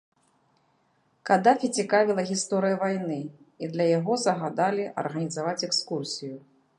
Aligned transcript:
Кадафі 1.29 1.67
цікавіла 1.81 2.25
гісторыя 2.31 2.79
вайны, 2.83 3.17
і 3.65 3.71
для 3.75 3.85
яго 3.97 4.13
загадалі 4.25 4.89
арганізаваць 5.03 5.63
экскурсію. 5.69 6.35